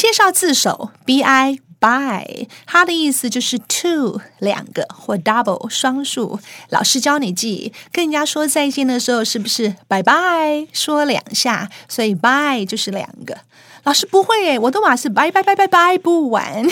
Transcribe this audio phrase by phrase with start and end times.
[0.00, 6.40] 介绍字首 b i by，它的意思就是 two 两个或 double 双数。
[6.70, 11.68] 老师教你记，跟人家说再见的时候，是不是 bye bye 说两下？
[11.86, 13.36] 所以 bye 就是两个。
[13.82, 16.66] 老师不会，我的马是拜拜拜拜拜不完。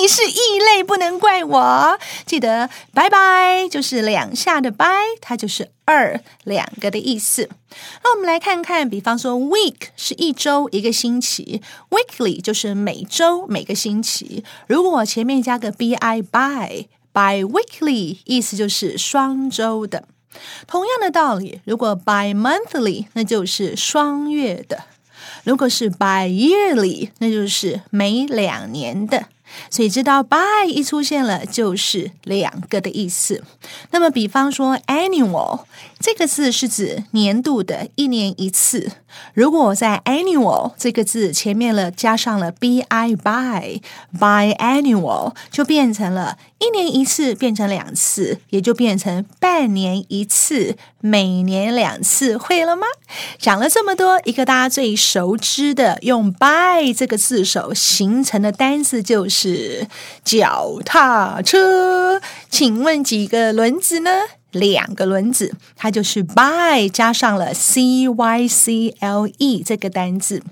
[0.00, 1.98] 你是异类，不能怪我。
[2.26, 4.86] 记得拜拜就是两下的拜，
[5.20, 7.48] 它就是二两个的意思。
[8.04, 14.44] 那我们来看看，比方说 week 是一周一个星期，weekly 就是每周每个星期。
[14.66, 20.04] 如果前面加个 bi by by weekly，意思就是双周的。
[20.66, 24.84] 同样的道理，如果 by monthly，那就是双月的。
[25.44, 29.26] 如果是 by yearly，那就是每两年的。
[29.70, 33.42] 所以知道 by 一出现了就是两个的意思。
[33.90, 35.64] 那么，比方说 annual
[35.98, 38.90] 这个字是指年度的，一年一次。
[39.32, 42.84] 如果在 annual 这个字前面了加上了 bi
[43.16, 43.80] by
[44.12, 52.36] by annual，就变成了一年一次变成两次，也就变成半年一次，每年两次。
[52.36, 52.86] 会了吗？
[53.38, 59.86] 讲了这么多，一个大家最熟知的用 by 这个字首形成的单词就是是
[60.24, 62.22] 脚踏车。
[62.48, 64.10] 请问几个轮子呢？
[64.52, 70.42] 两个轮子，它就是 by 加上了 c y c l e 这个单字。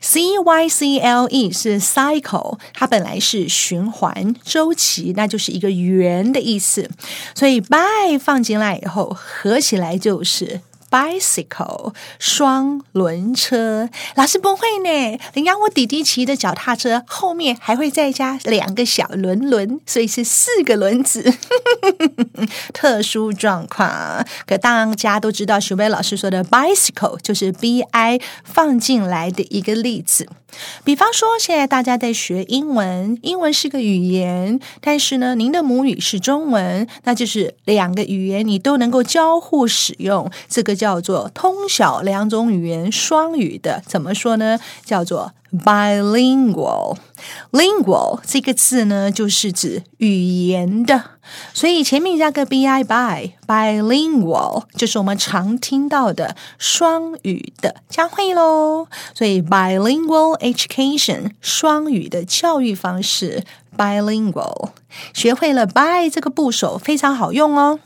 [0.00, 6.88] c y c l e 是 cycle，它本来是循环周期，那就是一个圆的意思。
[7.34, 10.62] 所以 by 放进来以后，合起来就是。
[10.90, 15.18] Bicycle 双轮车，老师不会呢。
[15.32, 21.32] 人家我弟弟骑的脚踏车后面还会再加两个小轮轮，所以是四个轮子。
[22.74, 30.28] 特殊状况，可大家都知道，徐威老师说的 bicycle 就是 b i 放进来的一个例子。
[30.82, 40.80] 比方说，现在大家在学英文，英文是个语言，但是呢，您的母语是中文，那就是两个语言你都能够交互使用，这个。
[40.80, 44.58] 叫做通晓两种语言双语的，怎么说呢？
[44.82, 46.96] 叫做 bilingual。
[47.50, 51.02] lingual 这个字呢，就是指语言的，
[51.52, 58.86] 所以前面加个 bi by bilingual，就是我们常听到的双语的，将会喽。
[59.14, 63.44] 所以 bilingual education 双语的教育方式
[63.76, 64.70] ，bilingual
[65.12, 67.80] 学会了 by 这个部首非常好用哦。